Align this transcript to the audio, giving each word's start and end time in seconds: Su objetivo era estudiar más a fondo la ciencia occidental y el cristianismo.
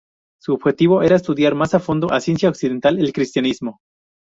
Su 0.41 0.53
objetivo 0.55 1.03
era 1.03 1.15
estudiar 1.15 1.53
más 1.53 1.75
a 1.75 1.79
fondo 1.79 2.07
la 2.07 2.19
ciencia 2.21 2.49
occidental 2.49 2.97
y 2.97 3.03
el 3.03 3.13
cristianismo. 3.13 3.81